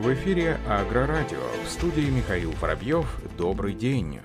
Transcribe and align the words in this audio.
В 0.00 0.14
эфире 0.14 0.58
Агрорадио. 0.66 1.42
В 1.62 1.68
студии 1.68 2.08
Михаил 2.08 2.52
Воробьев. 2.52 3.04
Добрый 3.36 3.74
день. 3.74 4.20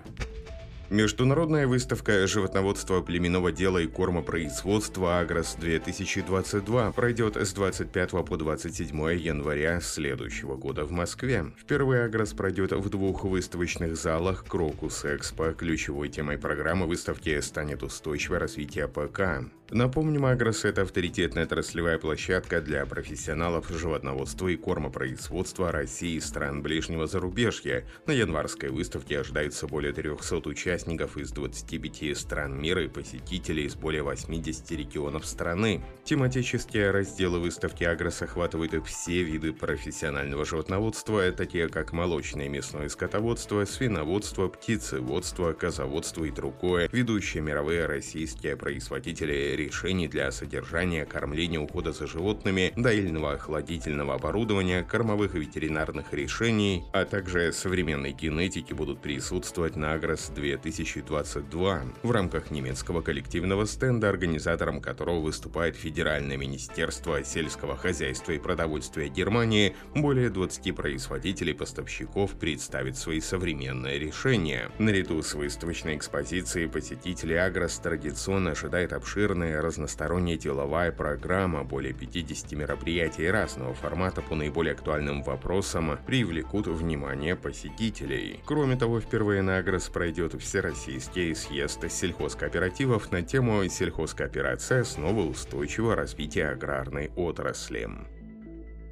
Международная 0.89 1.67
выставка 1.67 2.25
животноводства, 2.27 3.01
племенного 3.01 3.51
дела 3.51 3.79
и 3.79 3.87
кормопроизводства 3.87 5.19
«Агрос-2022» 5.19 6.93
пройдет 6.93 7.35
с 7.35 7.51
25 7.51 8.11
по 8.11 8.37
27 8.37 8.95
января 9.15 9.81
следующего 9.81 10.55
года 10.55 10.85
в 10.85 10.91
Москве. 10.91 11.51
Впервые 11.59 12.05
«Агрос» 12.05 12.31
пройдет 12.31 12.71
в 12.71 12.89
двух 12.89 13.25
выставочных 13.25 13.97
залах 13.97 14.45
«Крокус 14.47 15.03
Экспо». 15.03 15.51
Ключевой 15.51 16.07
темой 16.07 16.37
программы 16.37 16.85
выставки 16.85 17.37
станет 17.41 17.83
устойчивое 17.83 18.39
развитие 18.39 18.87
ПК. 18.87 19.43
Напомним, 19.71 20.25
Агрос– 20.25 20.63
это 20.63 20.83
авторитетная 20.83 21.45
отраслевая 21.45 21.97
площадка 21.97 22.61
для 22.61 22.85
профессионалов 22.85 23.67
животноводства 23.69 24.47
и 24.47 24.57
кормопроизводства 24.57 25.71
России 25.71 26.17
и 26.17 26.19
стран 26.19 26.61
ближнего 26.61 27.07
зарубежья. 27.07 27.83
На 28.05 28.11
январской 28.11 28.69
выставке 28.69 29.19
ожидается 29.19 29.67
более 29.67 29.91
300 29.91 30.47
участников 30.47 31.17
из 31.17 31.31
25 31.31 32.15
стран 32.15 32.61
мира 32.61 32.83
и 32.83 32.87
посетителей 32.87 33.65
из 33.65 33.75
более 33.75 34.03
80 34.03 34.71
регионов 34.71 35.25
страны. 35.25 35.83
Тематические 36.03 36.91
разделы 36.91 37.39
выставки 37.39 37.83
Агрос 37.85 38.21
охватывают 38.21 38.75
все 38.85 39.23
виды 39.23 39.51
профессионального 39.51 40.45
животноводства, 40.45 41.31
такие 41.31 41.69
как 41.69 41.91
молочное 41.91 42.45
и 42.45 42.49
мясное 42.49 42.87
скотоводство, 42.87 43.65
свиноводство, 43.65 44.47
птицеводство, 44.47 45.53
козоводство 45.53 46.23
и 46.23 46.29
другое. 46.29 46.87
Ведущие 46.91 47.41
мировые 47.41 47.87
российские 47.87 48.55
производители 48.57 49.54
решений 49.55 50.07
для 50.07 50.31
содержания, 50.31 51.05
кормления, 51.05 51.59
ухода 51.59 51.91
за 51.91 52.07
животными, 52.07 52.73
доильного 52.75 53.33
охладительного 53.33 54.15
оборудования, 54.15 54.83
кормовых 54.83 55.35
и 55.35 55.39
ветеринарных 55.39 56.13
решений, 56.13 56.83
а 56.93 57.05
также 57.05 57.51
современной 57.53 58.11
генетики 58.11 58.73
будут 58.73 59.01
присутствовать 59.01 59.75
на 59.75 59.93
Агрос 59.93 60.31
2022 60.35 61.81
в 62.03 62.11
рамках 62.11 62.51
немецкого 62.51 63.01
коллективного 63.01 63.65
стенда, 63.65 64.09
организатором 64.09 64.81
которого 64.81 65.19
выступает 65.19 65.75
Федеральное 65.75 66.37
министерство 66.37 67.23
сельского 67.23 67.77
хозяйства 67.77 68.31
и 68.33 68.39
продовольствия 68.39 69.07
Германии, 69.09 69.75
более 69.93 70.29
20 70.29 70.75
производителей 70.75 71.53
поставщиков 71.53 72.31
представят 72.39 72.97
свои 72.97 73.21
современные 73.21 73.99
решения. 73.99 74.69
Наряду 74.79 75.21
с 75.21 75.33
выставочной 75.33 75.95
экспозицией 75.95 76.67
посетители 76.67 77.33
Агрос 77.33 77.79
традиционно 77.79 78.51
ожидает 78.51 78.93
обширная 78.93 79.44
обширная 79.45 79.61
разносторонняя 79.61 80.37
деловая 80.37 80.91
программа, 80.91 81.63
более 81.63 81.93
50 81.93 82.51
мероприятий 82.53 83.29
разного 83.29 83.73
формата 83.73 84.21
по 84.21 84.35
наиболее 84.35 84.73
актуальным 84.73 85.23
вопросам 85.23 85.97
привлекут 86.05 86.67
внимание 86.67 87.35
посетителей. 87.35 88.39
Кроме 88.45 88.75
того, 88.75 88.99
впервые 88.99 89.41
на 89.41 89.57
Агрос 89.57 89.89
пройдет 89.89 90.33
Всероссийский 90.41 91.35
съезд 91.35 91.89
сельхозкооперативов 91.89 93.11
на 93.11 93.21
тему 93.21 93.67
«Сельхозкооперация. 93.67 94.81
Основы 94.81 95.27
устойчивого 95.29 95.95
развития 95.95 96.49
аграрной 96.49 97.11
отрасли». 97.15 97.89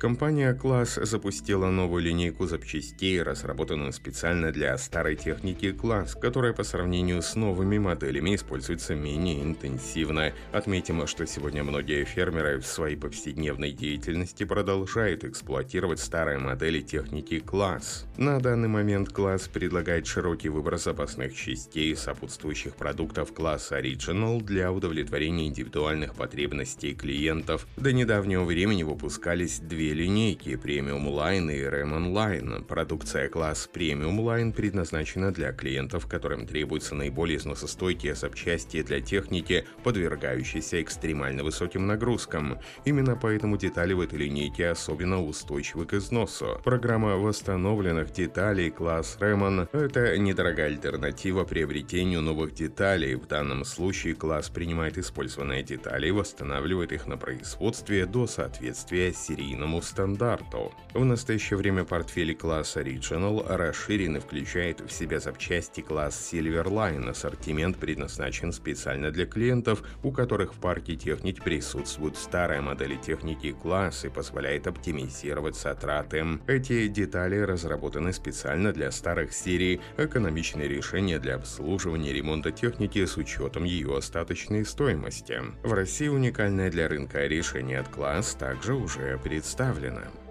Компания 0.04 0.54
«Класс» 0.54 1.00
запустила 1.02 1.70
новую 1.70 2.04
линейку 2.04 2.46
запчастей, 2.46 3.24
разработанную 3.24 3.94
специально 3.94 4.52
для 4.52 4.78
старой 4.78 5.16
техники 5.16 5.72
«Класс», 5.72 6.14
которая 6.14 6.52
по 6.52 6.66
сравнению 6.66 7.22
с 7.22 7.36
новыми 7.36 7.78
моделями 7.78 8.36
используется 8.36 8.96
менее 8.96 9.42
интенсивно. 9.42 10.34
Отметим, 10.52 11.08
что 11.08 11.26
сегодня 11.26 11.64
многие 11.64 12.04
фермеры 12.04 12.60
в 12.60 12.66
своей 12.66 12.98
повседневной 12.98 13.72
деятельности 13.72 14.44
продолжают 14.44 15.24
эксплуатировать 15.24 16.02
старые 16.02 16.38
модели 16.38 16.82
техники 16.82 17.40
«Класс». 17.40 18.06
На 18.18 18.42
данный 18.42 18.68
момент 18.68 19.08
«Класс» 19.08 19.48
предлагает 19.48 20.06
широкий 20.06 20.50
выбор 20.50 20.78
запасных 20.80 21.34
частей 21.34 21.96
сопутствующих 21.96 22.76
продуктов 22.76 23.34
класса 23.34 23.80
Original 23.80 24.42
для 24.42 24.70
удовлетворения 24.70 25.48
индивидуальных 25.48 26.14
потребностей 26.14 26.94
клиентов. 26.94 27.66
До 27.78 27.94
недавнего 27.94 28.44
времени 28.44 28.84
выпускались 28.84 29.60
две 29.60 29.93
линейки 29.94 30.50
Premium 30.50 31.06
Line 31.06 31.54
и 31.54 31.62
Ram 31.62 32.12
Line. 32.12 32.64
Продукция 32.64 33.30
класс 33.30 33.70
Premium 33.74 34.18
Line 34.18 34.52
предназначена 34.52 35.32
для 35.32 35.52
клиентов, 35.52 36.08
которым 36.08 36.48
требуются 36.48 36.96
наиболее 36.96 37.38
износостойкие 37.38 38.16
запчасти 38.16 38.82
для 38.82 39.00
техники, 39.00 39.66
подвергающейся 39.84 40.82
экстремально 40.82 41.44
высоким 41.44 41.86
нагрузкам. 41.86 42.60
Именно 42.86 43.16
поэтому 43.16 43.58
детали 43.58 43.94
в 43.94 44.02
этой 44.02 44.20
линейке 44.20 44.70
особенно 44.70 45.24
устойчивы 45.24 45.86
к 45.86 45.94
износу. 45.94 46.60
Программа 46.64 47.18
восстановленных 47.18 48.12
деталей 48.12 48.72
класс 48.72 49.18
Ремон– 49.20 49.68
это 49.72 50.18
недорогая 50.18 50.68
альтернатива 50.68 51.44
приобретению 51.44 52.22
новых 52.22 52.54
деталей. 52.54 53.16
В 53.16 53.28
данном 53.28 53.64
случае 53.66 54.16
класс 54.16 54.50
принимает 54.50 54.98
использованные 54.98 55.62
детали 55.62 56.08
и 56.08 56.12
восстанавливает 56.12 56.92
их 56.92 57.06
на 57.06 57.18
производстве 57.18 58.06
до 58.06 58.26
соответствия 58.26 59.14
серийному 59.14 59.82
стандарту. 59.84 60.74
В 60.94 61.04
настоящее 61.04 61.58
время 61.58 61.84
портфель 61.84 62.36
класса 62.36 62.82
Original 62.82 63.46
расширен 63.48 64.18
и 64.18 64.20
включает 64.20 64.82
в 64.82 64.92
себя 64.92 65.20
запчасти 65.20 65.82
класс 65.82 66.32
Silverline. 66.32 67.10
Ассортимент 67.10 67.78
предназначен 67.78 68.52
специально 68.52 69.12
для 69.12 69.26
клиентов, 69.26 69.84
у 70.04 70.12
которых 70.12 70.54
в 70.54 70.58
парке 70.58 70.96
техники 70.96 71.42
присутствуют 71.42 72.18
старые 72.18 72.62
модели 72.62 72.96
техники 72.96 73.52
класс 73.52 74.06
и 74.06 74.10
позволяет 74.10 74.68
оптимизировать 74.68 75.58
затраты. 75.58 76.24
Эти 76.48 76.88
детали 76.88 77.40
разработаны 77.40 78.14
специально 78.14 78.72
для 78.72 78.92
старых 78.92 79.34
серий, 79.34 79.82
экономичные 79.98 80.68
решения 80.68 81.20
для 81.20 81.36
обслуживания 81.36 82.12
и 82.12 82.14
ремонта 82.14 82.52
техники 82.52 83.06
с 83.06 83.18
учетом 83.18 83.64
ее 83.64 83.98
остаточной 83.98 84.66
стоимости. 84.66 85.42
В 85.64 85.74
России 85.74 86.08
уникальное 86.08 86.70
для 86.70 86.88
рынка 86.88 87.26
решение 87.26 87.80
от 87.80 87.90
класс 87.90 88.36
также 88.36 88.76
уже 88.76 89.18
представлено 89.18 89.63
представлено. 89.72 90.23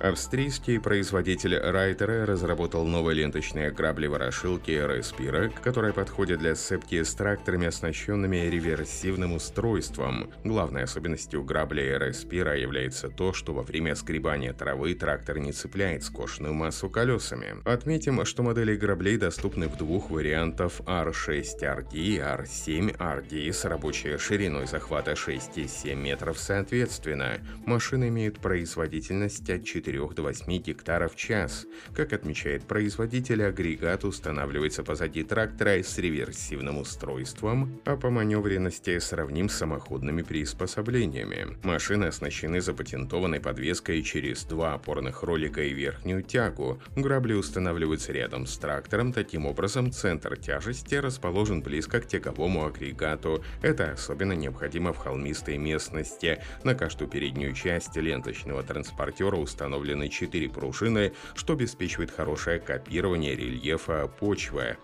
Австрийский 0.00 0.80
производитель 0.80 1.58
Райтера 1.58 2.24
разработал 2.24 2.86
новые 2.86 3.16
ленточные 3.16 3.70
грабли-ворошилки 3.70 4.70
Respira, 4.70 5.52
которые 5.62 5.92
подходят 5.92 6.38
для 6.38 6.54
сцепки 6.54 7.02
с 7.02 7.14
тракторами, 7.14 7.66
оснащенными 7.66 8.48
реверсивным 8.48 9.34
устройством. 9.34 10.30
Главной 10.42 10.84
особенностью 10.84 11.44
граблей 11.44 11.98
Respira 11.98 12.58
является 12.58 13.10
то, 13.10 13.34
что 13.34 13.52
во 13.52 13.62
время 13.62 13.94
сгребания 13.94 14.54
травы 14.54 14.94
трактор 14.94 15.36
не 15.36 15.52
цепляет 15.52 16.02
скошенную 16.02 16.54
массу 16.54 16.88
колесами. 16.88 17.56
Отметим, 17.66 18.24
что 18.24 18.42
модели 18.42 18.76
граблей 18.76 19.18
доступны 19.18 19.68
в 19.68 19.76
двух 19.76 20.10
вариантах 20.10 20.80
R6RD 20.86 21.92
и 21.92 22.16
R7RD 22.16 23.52
с 23.52 23.66
рабочей 23.66 24.16
шириной 24.16 24.66
захвата 24.66 25.14
6 25.14 25.58
и 25.58 25.68
7 25.68 26.00
метров 26.00 26.38
соответственно. 26.38 27.40
Машины 27.66 28.08
имеют 28.08 28.38
производительность 28.38 29.50
от 29.50 29.66
4 29.66 29.89
4 29.90 30.14
до 30.14 30.22
8 30.22 30.62
гектаров 30.62 31.14
в 31.14 31.16
час. 31.16 31.66
Как 31.94 32.12
отмечает 32.12 32.64
производитель, 32.64 33.42
агрегат 33.42 34.04
устанавливается 34.04 34.84
позади 34.84 35.24
трактора 35.24 35.82
с 35.82 35.98
реверсивным 35.98 36.78
устройством, 36.78 37.80
а 37.84 37.96
по 37.96 38.10
маневренности 38.10 38.98
сравним 38.98 39.48
с 39.48 39.56
самоходными 39.56 40.22
приспособлениями. 40.22 41.58
Машины 41.64 42.04
оснащены 42.04 42.60
запатентованной 42.60 43.40
подвеской 43.40 44.02
через 44.02 44.44
два 44.44 44.74
опорных 44.74 45.22
ролика 45.22 45.62
и 45.62 45.72
верхнюю 45.72 46.22
тягу. 46.22 46.80
Грабли 46.96 47.34
устанавливаются 47.34 48.12
рядом 48.12 48.46
с 48.46 48.56
трактором, 48.58 49.12
таким 49.12 49.46
образом 49.46 49.90
центр 49.90 50.36
тяжести 50.36 50.94
расположен 50.94 51.62
близко 51.62 52.00
к 52.00 52.06
тяговому 52.06 52.64
агрегату. 52.64 53.42
Это 53.62 53.92
особенно 53.92 54.32
необходимо 54.32 54.92
в 54.92 54.98
холмистой 54.98 55.58
местности. 55.58 56.40
На 56.62 56.74
каждую 56.74 57.08
переднюю 57.08 57.54
часть 57.54 57.96
ленточного 57.96 58.62
транспортера 58.62 59.36
установлен 59.36 59.79
установлены 59.80 60.08
4 60.08 60.48
пружины, 60.50 61.12
что 61.34 61.54
обеспечивает 61.54 62.10
хорошее 62.10 62.60
копирование 62.60 63.34
рельефа 63.34 64.08
почвы. 64.08 64.76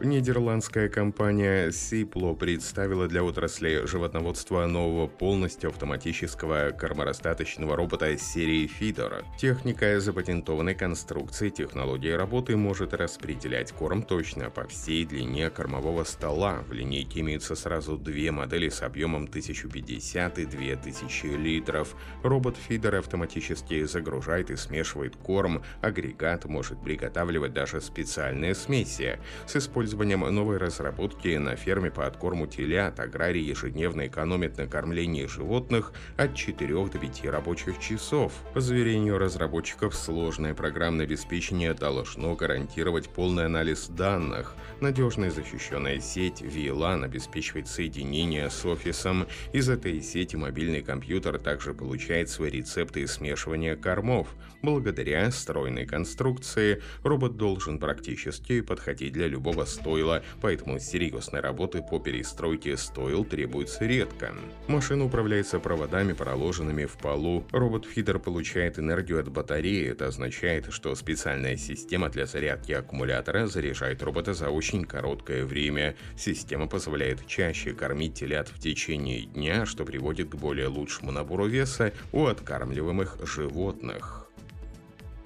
Нидерландская 0.00 0.88
компания 0.88 1.70
Сипло 1.70 2.34
представила 2.34 3.06
для 3.06 3.22
отрасли 3.22 3.86
животноводства 3.86 4.66
нового 4.66 5.06
полностью 5.06 5.70
автоматического 5.70 6.70
корморастаточного 6.70 7.76
робота 7.76 8.18
серии 8.18 8.66
Фидер. 8.66 9.24
Техника 9.38 10.00
запатентованной 10.00 10.74
конструкции 10.74 11.48
технологии 11.48 12.10
работы 12.10 12.56
может 12.56 12.92
распределять 12.92 13.70
корм 13.70 14.02
точно 14.02 14.50
по 14.50 14.66
всей 14.66 15.04
длине 15.04 15.48
кормового 15.48 16.02
стола. 16.02 16.64
В 16.68 16.72
линейке 16.72 17.20
имеются 17.20 17.54
сразу 17.54 17.96
две 17.96 18.32
модели 18.32 18.70
с 18.70 18.82
объемом 18.82 19.24
1050 19.24 20.38
и 20.40 20.44
2000 20.44 21.26
литров. 21.36 21.94
Робот 22.24 22.56
Фидер 22.56 22.96
автоматически 22.96 23.84
загружает 23.84 24.50
и 24.50 24.56
смешивает 24.56 25.14
корм. 25.14 25.62
Агрегат 25.82 26.46
может 26.46 26.82
приготавливать 26.82 27.52
даже 27.52 27.80
специальные 27.80 28.56
смеси. 28.56 29.20
С 29.46 29.54
использованием 29.54 29.83
использованием 29.84 30.20
новой 30.34 30.56
разработки 30.56 31.36
на 31.36 31.56
ферме 31.56 31.90
по 31.90 32.06
откорму 32.06 32.46
телят 32.46 32.98
аграрий 33.00 33.42
ежедневно 33.42 34.06
экономит 34.06 34.56
на 34.56 34.66
кормлении 34.66 35.26
животных 35.26 35.92
от 36.16 36.34
4 36.34 36.74
до 36.86 36.98
5 36.98 37.24
рабочих 37.26 37.78
часов. 37.78 38.32
По 38.54 38.60
заверению 38.60 39.18
разработчиков, 39.18 39.94
сложное 39.94 40.54
программное 40.54 41.04
обеспечение 41.04 41.74
должно 41.74 42.34
гарантировать 42.34 43.10
полный 43.10 43.44
анализ 43.44 43.88
данных. 43.88 44.54
Надежная 44.80 45.30
защищенная 45.30 46.00
сеть 46.00 46.40
VLAN 46.40 47.04
обеспечивает 47.04 47.68
соединение 47.68 48.48
с 48.48 48.64
офисом. 48.64 49.26
Из 49.52 49.68
этой 49.68 50.00
сети 50.00 50.36
мобильный 50.36 50.80
компьютер 50.80 51.38
также 51.38 51.74
получает 51.74 52.30
свои 52.30 52.50
рецепты 52.50 53.06
смешивания 53.06 53.76
кормов. 53.76 54.28
Благодаря 54.62 55.30
стройной 55.30 55.84
конструкции 55.84 56.82
робот 57.02 57.36
должен 57.36 57.78
практически 57.78 58.62
подходить 58.62 59.12
для 59.12 59.26
любого 59.26 59.66
стойла, 59.74 60.22
поэтому 60.40 60.78
серьезной 60.78 61.40
работы 61.40 61.82
по 61.82 61.98
перестройке 61.98 62.76
стойл 62.76 63.24
требуется 63.24 63.84
редко. 63.84 64.34
Машина 64.68 65.04
управляется 65.04 65.58
проводами, 65.58 66.12
проложенными 66.12 66.84
в 66.86 66.96
полу. 66.96 67.44
Робот-фидер 67.52 68.18
получает 68.18 68.78
энергию 68.78 69.20
от 69.20 69.28
батареи. 69.28 69.88
Это 69.90 70.06
означает, 70.06 70.72
что 70.72 70.94
специальная 70.94 71.56
система 71.56 72.08
для 72.08 72.26
зарядки 72.26 72.72
аккумулятора 72.72 73.46
заряжает 73.46 74.02
робота 74.02 74.34
за 74.34 74.50
очень 74.50 74.84
короткое 74.84 75.44
время. 75.44 75.96
Система 76.16 76.66
позволяет 76.66 77.26
чаще 77.26 77.74
кормить 77.74 78.14
телят 78.14 78.48
в 78.48 78.58
течение 78.58 79.22
дня, 79.22 79.66
что 79.66 79.84
приводит 79.84 80.30
к 80.30 80.36
более 80.36 80.68
лучшему 80.68 81.12
набору 81.12 81.46
веса 81.46 81.92
у 82.12 82.26
откармливаемых 82.26 83.18
животных. 83.26 84.23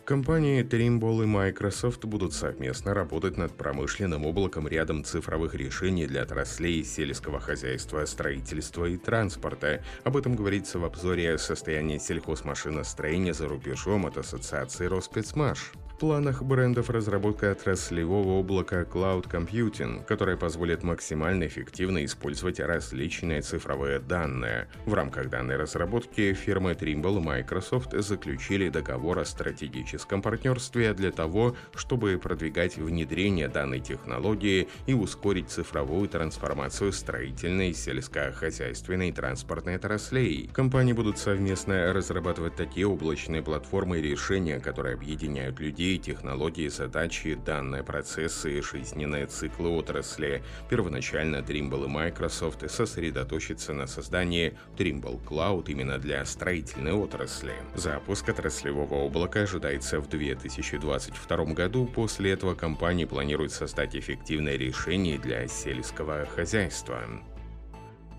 Компании 0.08 0.64
Trimble 0.64 1.24
и 1.24 1.26
Microsoft 1.26 2.06
будут 2.06 2.32
совместно 2.32 2.94
работать 2.94 3.36
над 3.36 3.52
промышленным 3.52 4.24
облаком 4.24 4.66
рядом 4.66 5.04
цифровых 5.04 5.54
решений 5.54 6.06
для 6.06 6.22
отраслей 6.22 6.82
сельского 6.82 7.40
хозяйства, 7.40 8.06
строительства 8.06 8.86
и 8.86 8.96
транспорта. 8.96 9.84
Об 10.04 10.16
этом 10.16 10.34
говорится 10.34 10.78
в 10.78 10.86
обзоре 10.86 11.36
состояния 11.36 11.98
сельхозмашиностроения 11.98 13.34
за 13.34 13.48
рубежом 13.48 14.06
от 14.06 14.16
Ассоциации 14.16 14.86
Роспецмаш 14.86 15.72
планах 15.98 16.42
брендов 16.42 16.90
разработка 16.90 17.50
отраслевого 17.50 18.38
облака 18.38 18.82
Cloud 18.82 19.28
Computing, 19.28 20.04
которое 20.04 20.36
позволит 20.36 20.82
максимально 20.82 21.46
эффективно 21.48 22.04
использовать 22.04 22.60
различные 22.60 23.42
цифровые 23.42 23.98
данные. 23.98 24.68
В 24.86 24.94
рамках 24.94 25.28
данной 25.28 25.56
разработки 25.56 26.32
фирмы 26.34 26.72
Trimble 26.72 27.18
и 27.18 27.24
Microsoft 27.24 27.92
заключили 27.92 28.68
договор 28.68 29.18
о 29.18 29.24
стратегическом 29.24 30.22
партнерстве 30.22 30.94
для 30.94 31.10
того, 31.10 31.56
чтобы 31.74 32.18
продвигать 32.18 32.76
внедрение 32.76 33.48
данной 33.48 33.80
технологии 33.80 34.68
и 34.86 34.94
ускорить 34.94 35.50
цифровую 35.50 36.08
трансформацию 36.08 36.92
строительной, 36.92 37.74
сельскохозяйственной 37.74 39.08
и 39.08 39.12
транспортной 39.12 39.76
отраслей. 39.76 40.48
Компании 40.52 40.92
будут 40.92 41.18
совместно 41.18 41.92
разрабатывать 41.92 42.54
такие 42.54 42.86
облачные 42.86 43.42
платформы 43.42 43.98
и 43.98 44.02
решения, 44.02 44.60
которые 44.60 44.94
объединяют 44.94 45.58
людей 45.58 45.87
идеи, 45.88 45.96
технологии, 45.96 46.68
задачи, 46.68 47.34
данные 47.34 47.82
процессы 47.82 48.58
и 48.58 48.62
жизненные 48.62 49.26
циклы 49.26 49.70
отрасли. 49.70 50.42
Первоначально 50.68 51.36
Trimble 51.36 51.86
и 51.86 51.88
Microsoft 51.88 52.70
сосредоточатся 52.70 53.72
на 53.72 53.86
создании 53.86 54.54
Trimble 54.76 55.20
Cloud 55.24 55.70
именно 55.70 55.98
для 55.98 56.24
строительной 56.24 56.92
отрасли. 56.92 57.54
Запуск 57.74 58.28
отраслевого 58.28 59.06
облака 59.06 59.42
ожидается 59.42 60.00
в 60.00 60.08
2022 60.08 61.44
году. 61.54 61.86
После 61.86 62.32
этого 62.32 62.54
компания 62.54 63.06
планирует 63.06 63.52
создать 63.52 63.96
эффективное 63.96 64.56
решение 64.56 65.18
для 65.18 65.46
сельского 65.48 66.26
хозяйства. 66.26 67.02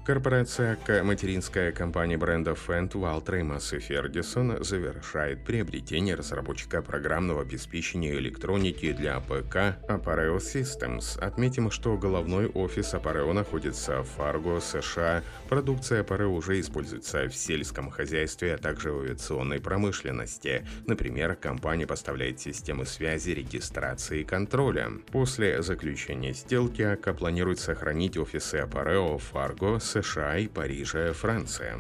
Корпорация 0.10 0.76
материнская 1.04 1.72
компания 1.72 2.18
брендов 2.18 2.68
Fendt, 2.68 2.94
Valtra 2.94 3.42
и 3.42 3.78
Ferguson 3.78 4.64
завершает 4.64 5.44
приобретение 5.46 6.16
разработчика 6.16 6.82
программного 6.82 7.44
обеспечения 7.44 8.16
электроники 8.16 8.92
для 8.92 9.20
ПК 9.20 9.78
Apparel 9.88 10.38
Systems. 10.38 11.20
Отметим, 11.20 11.70
что 11.70 11.96
головной 11.96 12.48
офис 12.48 12.96
Apparel 12.96 13.34
находится 13.34 14.02
в 14.02 14.08
Фарго, 14.08 14.60
США. 14.60 15.22
Продукция 15.48 16.04
Apparel 16.04 16.36
уже 16.36 16.60
используется 16.60 17.28
в 17.28 17.36
сельском 17.36 17.92
хозяйстве, 17.92 18.56
а 18.56 18.58
также 18.58 18.92
в 18.92 19.02
авиационной 19.02 19.62
промышленности. 19.62 20.66
Например, 20.88 21.36
компания 21.36 21.86
поставляет 21.86 22.40
системы 22.40 22.88
связи, 22.88 23.30
регистрации 23.30 24.22
и 24.22 24.26
контроля. 24.26 24.90
После 25.12 25.62
заключения 25.62 26.34
сделки 26.34 26.82
АК 26.82 27.16
планирует 27.16 27.60
сохранить 27.60 28.18
офисы 28.18 28.58
Apparel 28.58 29.20
в 29.20 29.24
Фарго, 29.26 29.78
США 29.78 29.99
США 30.02 30.38
и 30.38 30.48
Парижа, 30.48 31.14
Франция. 31.14 31.78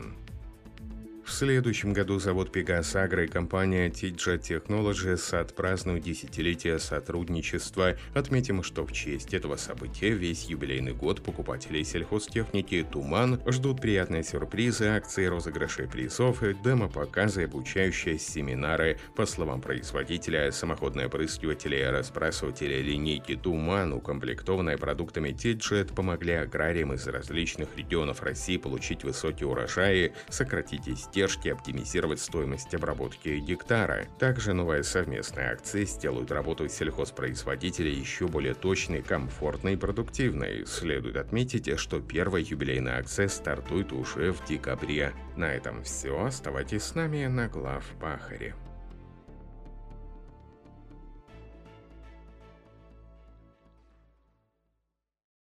В 1.29 1.31
следующем 1.31 1.93
году 1.93 2.19
завод 2.19 2.53
Pegas 2.53 2.95
Agro 2.95 3.23
и 3.23 3.27
компания 3.27 3.87
TJ 3.89 4.39
Technologies 4.39 5.39
отпразднуют 5.39 6.03
десятилетие 6.03 6.79
сотрудничества. 6.79 7.95
Отметим, 8.15 8.63
что 8.63 8.83
в 8.83 8.91
честь 8.91 9.35
этого 9.35 9.55
события 9.55 10.09
весь 10.09 10.45
юбилейный 10.45 10.93
год 10.93 11.21
покупателей 11.21 11.85
сельхозтехники 11.85 12.83
«Туман» 12.91 13.39
ждут 13.45 13.79
приятные 13.79 14.23
сюрпризы, 14.23 14.87
акции, 14.87 15.27
розыгрыши 15.27 15.87
призов, 15.87 16.41
демо-показы, 16.63 17.43
обучающие 17.43 18.17
семинары. 18.17 18.97
По 19.15 19.27
словам 19.27 19.61
производителя, 19.61 20.51
самоходные 20.51 21.05
опрыскиватели 21.05 21.77
и 21.77 21.83
разбрасыватели 21.83 22.81
линейки 22.81 23.35
«Туман», 23.35 23.93
укомплектованные 23.93 24.79
продуктами 24.79 25.29
TJ, 25.29 25.93
помогли 25.93 26.33
аграриям 26.33 26.91
из 26.93 27.05
различных 27.07 27.77
регионов 27.77 28.23
России 28.23 28.57
получить 28.57 29.03
высокие 29.03 29.47
урожаи, 29.47 30.11
сократить 30.27 30.89
истерию 30.89 31.19
издержки, 31.19 31.50
оптимизировать 31.50 32.19
стоимость 32.19 32.74
обработки 32.74 33.30
гектара. 33.39 34.06
Также 34.19 34.54
новая 34.54 34.83
совместная 34.83 35.51
акция 35.51 35.86
сделают 35.86 36.31
работу 36.31 36.68
сельхозпроизводителей 36.69 37.94
еще 37.94 38.27
более 38.27 38.54
точной, 38.54 39.01
комфортной 39.01 39.74
и 39.74 39.77
продуктивной. 39.77 40.66
Следует 40.66 41.18
отметить, 41.18 41.77
что 41.77 42.00
первая 42.00 42.42
юбилейная 42.42 43.00
акция 43.00 43.27
стартует 43.27 43.92
уже 43.92 44.31
в 44.31 44.45
декабре. 44.45 45.13
На 45.36 45.54
этом 45.54 45.83
все. 45.83 46.25
Оставайтесь 46.25 46.83
с 46.83 46.95
нами 46.95 47.25
на 47.25 47.48
глав 47.48 47.83
Пахаре. 48.00 48.56